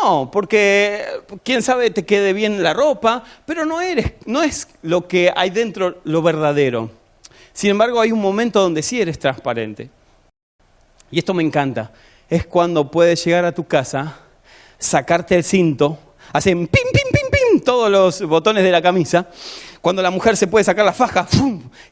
[0.02, 1.04] No, porque
[1.42, 5.50] quién sabe te quede bien la ropa, pero no eres, no es lo que hay
[5.50, 6.90] dentro lo verdadero.
[7.52, 9.90] Sin embargo, hay un momento donde sí eres transparente.
[11.10, 11.90] Y esto me encanta
[12.30, 14.16] es cuando puedes llegar a tu casa,
[14.78, 15.98] sacarte el cinto,
[16.32, 19.26] hacen pim, pim, pim, pim, todos los botones de la camisa.
[19.80, 21.26] Cuando la mujer se puede sacar la faja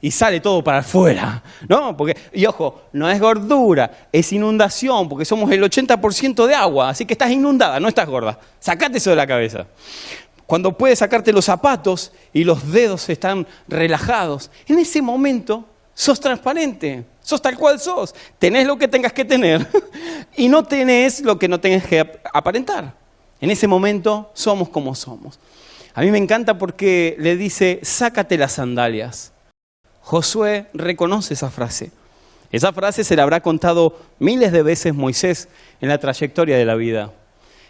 [0.00, 1.42] y sale todo para afuera.
[1.68, 1.96] ¿no?
[1.96, 7.04] Porque, y ojo, no es gordura, es inundación, porque somos el 80% de agua, así
[7.04, 8.38] que estás inundada, no estás gorda.
[8.60, 9.66] Sacate eso de la cabeza.
[10.46, 17.04] Cuando puedes sacarte los zapatos y los dedos están relajados, en ese momento sos transparente,
[17.28, 18.14] sos tal cual sos.
[18.38, 19.66] Tenés lo que tengas que tener
[20.36, 22.00] y no tenés lo que no tengas que
[22.32, 22.94] aparentar.
[23.38, 25.38] En ese momento somos como somos.
[25.92, 29.32] A mí me encanta porque le dice, sácate las sandalias.
[30.00, 31.90] Josué reconoce esa frase.
[32.50, 35.48] Esa frase se la habrá contado miles de veces Moisés
[35.82, 37.12] en la trayectoria de la vida.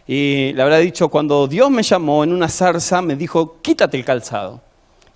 [0.07, 4.05] Y le habrá dicho, cuando Dios me llamó en una zarza, me dijo, quítate el
[4.05, 4.68] calzado.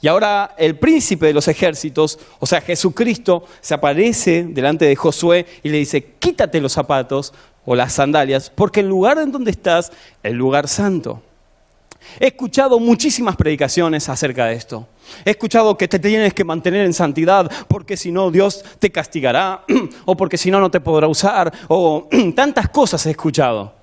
[0.03, 5.47] Y ahora el príncipe de los ejércitos, o sea, Jesucristo, se aparece delante de Josué
[5.63, 7.33] y le dice, quítate los zapatos
[7.65, 9.93] o las sandalias, porque el lugar en donde estás
[10.25, 11.23] es lugar santo.
[12.19, 14.89] He escuchado muchísimas predicaciones acerca de esto.
[15.25, 19.65] He escuchado que te tienes que mantener en santidad porque si no Dios te castigará
[20.05, 23.75] o porque si no no te podrá usar o tantas cosas he escuchado.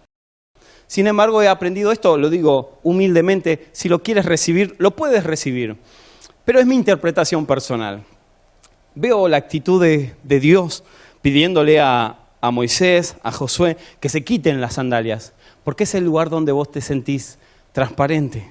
[0.86, 5.78] Sin embargo, he aprendido esto, lo digo humildemente, si lo quieres recibir, lo puedes recibir.
[6.50, 8.04] Pero es mi interpretación personal.
[8.96, 10.84] Veo la actitud de, Dios
[11.22, 15.34] pidiéndole a, a Moisés, a Josué, que se quiten las sandalias,
[15.64, 17.38] porque es el lugar donde vos te sentís
[17.72, 18.50] transparente.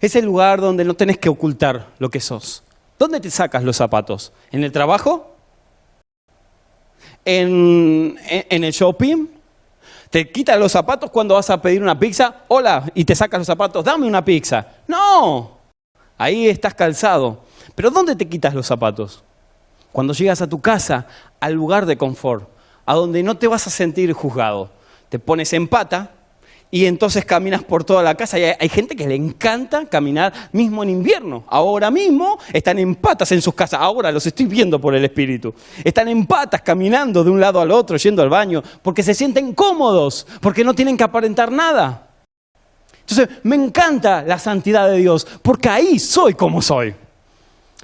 [0.00, 2.64] Es el lugar donde no tenés que ocultar lo que sos.
[2.98, 4.32] ¿Dónde te sacas los zapatos?
[4.50, 5.36] ¿En el trabajo?
[7.24, 9.28] ¿En, en el shopping?
[10.10, 12.42] ¿Te quitas los zapatos cuando vas a pedir una pizza?
[12.48, 14.66] Hola, y te sacas los zapatos, dame una pizza.
[14.88, 15.61] No,
[16.22, 17.44] ahí estás calzado.
[17.74, 19.22] Pero ¿dónde te quitas los zapatos?
[19.90, 21.06] Cuando llegas a tu casa,
[21.40, 22.48] al lugar de confort,
[22.86, 24.70] a donde no te vas a sentir juzgado.
[25.08, 26.12] Te pones en pata
[26.70, 28.38] y entonces caminas por toda la casa.
[28.38, 31.44] Y hay, gente que le encanta caminar mismo en invierno.
[31.48, 33.80] Ahora mismo están en patas en sus casas.
[33.80, 35.54] Ahora los estoy viendo por el Espíritu.
[35.84, 39.54] Están en patas caminando de un lado al otro, yendo al baño, porque se sienten
[39.54, 42.11] cómodos, porque no tienen que aparentar nada.
[43.12, 46.94] Entonces, me encanta la santidad de Dios, porque ahí soy como soy.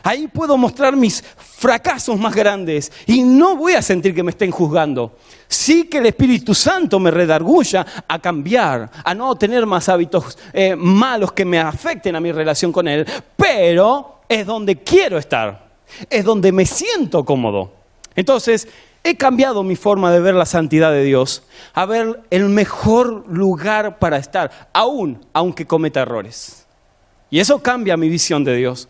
[0.02, 4.50] Ahí puedo mostrar mis fracasos más grandes y no voy a sentir que me estén
[4.50, 5.18] juzgando.
[5.48, 10.74] Sí que el Espíritu Santo me redarguya a cambiar, a no tener más hábitos eh,
[10.76, 13.04] malos que me afecten a mi relación con Él,
[13.36, 15.68] pero es donde quiero estar,
[16.08, 17.72] es donde me siento cómodo.
[18.14, 18.66] Entonces,
[19.04, 21.42] he cambiado mi forma de ver la santidad de Dios
[21.74, 26.66] a ver el mejor lugar para estar, aún aunque cometa errores.
[27.30, 28.88] Y eso cambia mi visión de Dios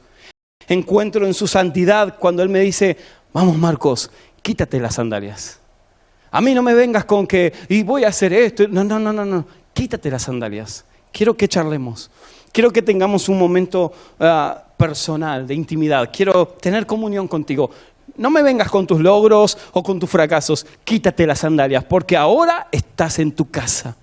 [0.69, 2.97] encuentro en su santidad cuando Él me dice,
[3.33, 4.11] vamos Marcos,
[4.43, 5.61] quítate las sandalias.
[6.31, 8.69] A mí no me vengas con que, y voy a hacer esto.
[8.69, 9.47] No, no, no, no, no.
[9.73, 10.85] Quítate las sandalias.
[11.11, 12.11] Quiero que charlemos.
[12.53, 16.11] Quiero que tengamos un momento ah, personal, de intimidad.
[16.13, 17.71] Quiero tener comunión contigo.
[18.19, 20.67] No me vengas con tus logros o con tus fracasos.
[20.85, 23.97] Quítate las sandalias, porque ahora estás en tu casa.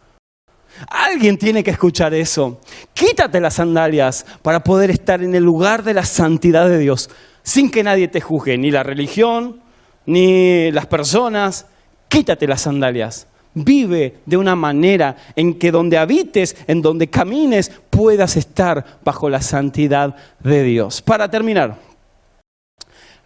[0.88, 2.60] Alguien tiene que escuchar eso.
[2.94, 7.10] Quítate las sandalias para poder estar en el lugar de la santidad de Dios,
[7.44, 9.62] sin que nadie te juzgue, ni la religión,
[10.06, 11.68] ni las personas.
[12.08, 13.28] Quítate las sandalias.
[13.54, 19.42] Vive de una manera en que donde habites, en donde camines, puedas estar bajo la
[19.42, 21.02] santidad de Dios.
[21.02, 21.80] Para terminar,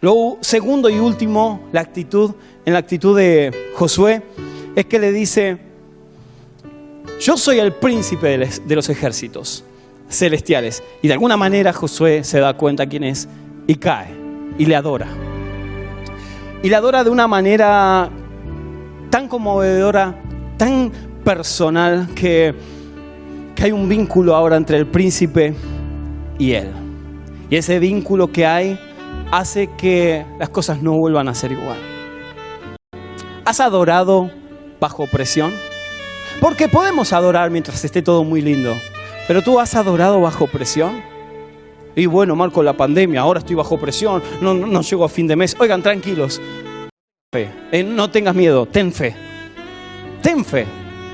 [0.00, 2.32] lo segundo y último, la actitud,
[2.64, 4.22] en la actitud de Josué,
[4.74, 5.58] es que le dice,
[7.20, 9.64] yo soy el príncipe de los ejércitos
[10.08, 10.82] celestiales.
[11.02, 13.28] Y de alguna manera Josué se da cuenta quién es
[13.66, 14.08] y cae
[14.58, 15.08] y le adora.
[16.62, 18.10] Y le adora de una manera
[19.10, 20.14] tan conmovedora,
[20.56, 20.90] tan
[21.24, 22.54] personal, que,
[23.54, 25.54] que hay un vínculo ahora entre el príncipe
[26.38, 26.68] y él.
[27.48, 28.78] Y ese vínculo que hay
[29.30, 31.78] hace que las cosas no vuelvan a ser igual.
[33.44, 34.30] ¿Has adorado
[34.80, 35.52] bajo presión?
[36.40, 38.74] Porque podemos adorar mientras esté todo muy lindo.
[39.26, 41.02] Pero tú has adorado bajo presión.
[41.94, 45.36] Y bueno, Marco, la pandemia, ahora estoy bajo presión, no, no, llego a fin de
[45.36, 45.56] mes.
[45.58, 46.40] Oigan, tranquilos.
[47.32, 49.14] Eh, no tengas miedo, ten fe.
[50.22, 50.66] Ten fe.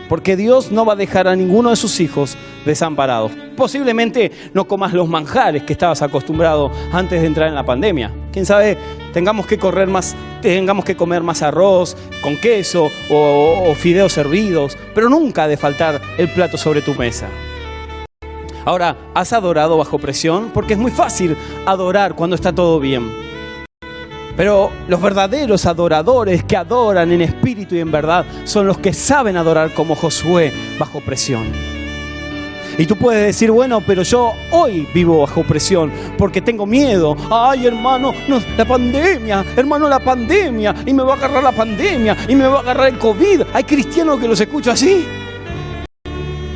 [0.09, 3.33] Porque Dios no va a dejar a ninguno de sus hijos desamparados.
[3.57, 8.13] Posiblemente no comas los manjares que estabas acostumbrado antes de entrar en la pandemia.
[8.33, 8.77] Quién sabe,
[9.15, 14.77] tengamos que correr más, tengamos que comer más arroz con queso o, o fideos servidos,
[14.95, 17.29] pero nunca ha de faltar el plato sobre tu mesa.
[18.67, 20.51] Ahora, ¿has adorado bajo presión?
[20.53, 23.27] Porque es muy fácil adorar cuando está todo bien.
[24.37, 29.37] Pero los verdaderos adoradores que adoran en espíritu y en verdad son los que saben
[29.37, 31.76] adorar como Josué bajo presión.
[32.79, 37.17] Y tú puedes decir, bueno, pero yo hoy vivo bajo presión porque tengo miedo.
[37.31, 38.13] Ay, hermano,
[38.57, 40.75] la pandemia, hermano, la pandemia.
[40.85, 43.43] Y me va a agarrar la pandemia y me va a agarrar el COVID.
[43.53, 45.07] Hay cristianos que los escucho así.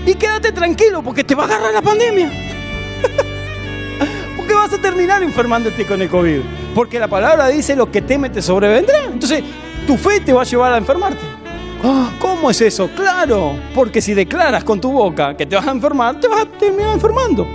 [0.06, 2.30] Y quédate tranquilo porque te va a agarrar la pandemia.
[4.36, 6.40] porque vas a terminar enfermándote con el COVID.
[6.74, 9.04] Porque la palabra dice lo que teme te sobrevendrá.
[9.04, 9.42] Entonces,
[9.86, 11.39] tu fe te va a llevar a enfermarte.
[11.83, 12.91] Ah, ¿Cómo es eso?
[12.95, 16.47] Claro, porque si declaras con tu boca que te vas a enfermar, te vas a
[16.47, 17.47] terminar enfermando.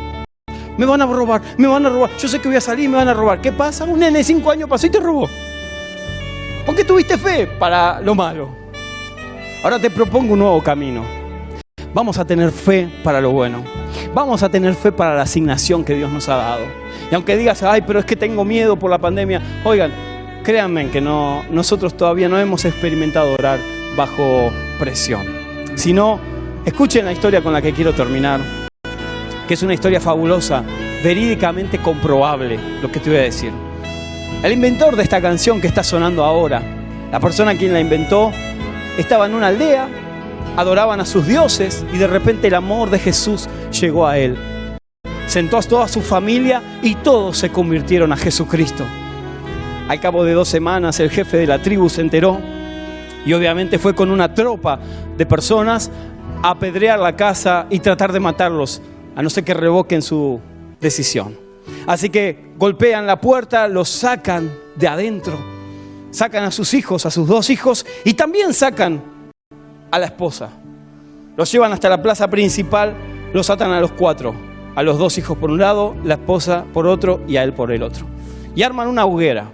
[0.77, 2.09] Me van a robar, me van a robar.
[2.17, 3.39] Yo sé que voy a salir y me van a robar.
[3.39, 3.83] ¿Qué pasa?
[3.83, 5.29] Un nene de 5 años pasó y te robó.
[6.65, 8.49] Porque tuviste fe para lo malo.
[9.63, 11.03] Ahora te propongo un nuevo camino.
[11.93, 13.63] Vamos a tener fe para lo bueno.
[14.11, 16.65] Vamos a tener fe para la asignación que Dios nos ha dado.
[17.11, 19.91] Y aunque digas, ay, pero es que tengo miedo por la pandemia, oigan,
[20.43, 25.25] créanme que no, nosotros todavía no hemos experimentado orar bajo presión.
[25.75, 26.19] Si no,
[26.65, 28.41] escuchen la historia con la que quiero terminar.
[29.47, 30.63] que es una historia fabulosa,
[31.03, 33.51] verídicamente comprobable, lo que te voy a decir.
[34.41, 36.63] El inventor de esta canción que está sonando ahora,
[37.11, 38.31] la persona quien la inventó,
[38.97, 39.87] estaba en una aldea,
[40.57, 43.47] adoraban a sus dioses y de repente el amor de Jesús
[43.79, 44.35] llegó a él.
[45.27, 48.83] Sentó a toda su familia y todos se convirtieron a Jesucristo.
[49.87, 52.39] Al cabo de dos semanas el jefe de la tribu se enteró
[53.25, 54.79] y obviamente fue con una tropa
[55.17, 55.91] de personas
[56.43, 58.81] a apedrear la casa y tratar de matarlos,
[59.15, 60.39] a no ser que revoquen su
[60.79, 61.37] decisión.
[61.87, 65.37] Así que golpean la puerta, los sacan de adentro,
[66.11, 69.01] sacan a sus hijos, a sus dos hijos, y también sacan
[69.89, 70.49] a la esposa.
[71.35, 72.93] Los llevan hasta la plaza principal,
[73.33, 74.33] los atan a los cuatro,
[74.75, 77.71] a los dos hijos por un lado, la esposa por otro y a él por
[77.71, 78.05] el otro.
[78.55, 79.51] Y arman una hoguera.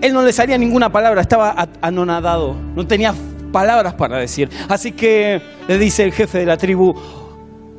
[0.00, 3.14] Él no le salía ninguna palabra, estaba anonadado, no tenía
[3.52, 4.48] palabras para decir.
[4.68, 6.94] Así que le dice el jefe de la tribu,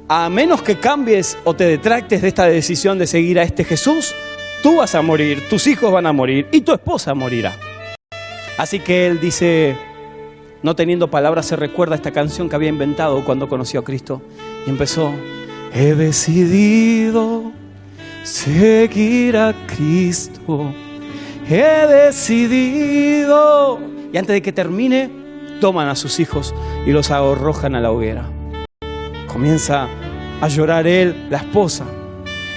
[0.09, 4.13] a menos que cambies o te detractes de esta decisión de seguir a este Jesús,
[4.61, 7.55] tú vas a morir, tus hijos van a morir y tu esposa morirá.
[8.57, 9.78] Así que él dice,
[10.61, 14.22] no teniendo palabras, se recuerda esta canción que había inventado cuando conoció a Cristo
[14.67, 15.13] y empezó,
[15.74, 17.53] he decidido
[18.24, 20.74] seguir a Cristo
[21.50, 23.80] he decidido.
[24.14, 25.10] Y antes de que termine,
[25.60, 26.54] toman a sus hijos
[26.86, 28.30] y los arrojan a la hoguera.
[29.28, 29.88] Comienza
[30.41, 31.86] a llorar él, la esposa.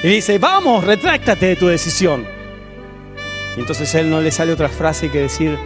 [0.02, 2.24] Y dice, vamos, retráctate de tu decisión.
[3.56, 5.58] Y entonces él no le sale otra frase que decir,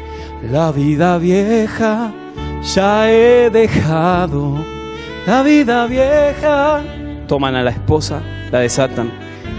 [0.51, 2.13] la vida vieja
[2.63, 4.57] ya he dejado.
[5.27, 6.83] La vida vieja.
[7.27, 9.11] Toman a la esposa, la desatan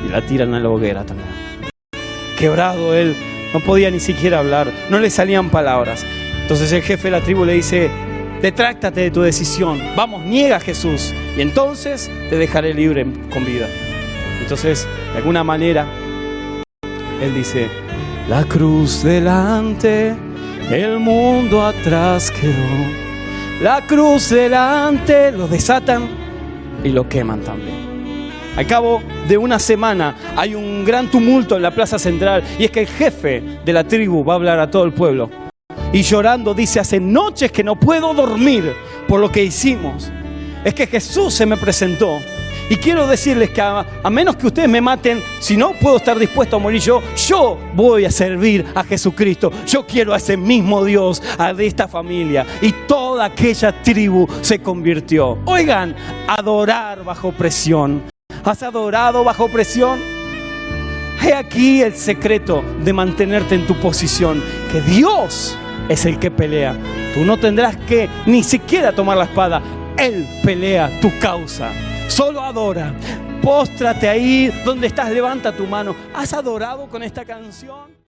[0.06, 1.30] y la tiran a la hoguera también.
[2.38, 3.16] Quebrado él,
[3.54, 6.06] no podía ni siquiera hablar, no le salían palabras.
[6.42, 7.90] Entonces el jefe de la tribu le dice,
[8.42, 13.68] detráctate de tu decisión, vamos, niega a Jesús y entonces te dejaré libre con vida.
[14.42, 15.86] Entonces, de alguna manera,
[17.22, 17.68] él dice,
[18.30, 20.14] la cruz delante,
[20.72, 23.08] el mundo atrás quedó.
[23.62, 26.08] La cruz delante, lo desatan
[26.84, 27.87] y lo queman también.
[28.58, 32.72] Al cabo de una semana hay un gran tumulto en la plaza central y es
[32.72, 35.30] que el jefe de la tribu va a hablar a todo el pueblo.
[35.94, 38.74] Y llorando dice, hace noches que no puedo dormir
[39.08, 40.12] por lo que hicimos.
[40.66, 42.18] Es que Jesús se me presentó.
[42.68, 46.56] Y quiero decirles que a, menos que ustedes me maten, si no puedo estar dispuesto
[46.56, 49.52] a morir yo, yo voy a servir a Jesucristo.
[49.68, 52.44] Yo quiero a ese mismo Dios, a esta familia.
[52.64, 55.38] Y toda aquella tribu se convirtió.
[55.46, 55.96] Oigan,
[56.28, 58.17] adorar bajo presión.
[58.48, 60.00] ¿Has adorado bajo presión?
[61.22, 64.42] He aquí el secreto de mantenerte en tu posición,
[64.72, 65.58] que Dios
[65.90, 66.74] es el que pelea.
[67.14, 69.62] Tú no tendrás que ni siquiera tomar la espada.
[69.98, 71.72] Él pelea tu causa.
[72.08, 72.94] Solo adora.
[73.44, 75.94] Póstrate ahí donde estás, levanta tu mano.
[76.16, 77.97] ¿Has adorado con esta canción?